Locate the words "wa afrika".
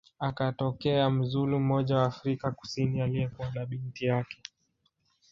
1.97-2.51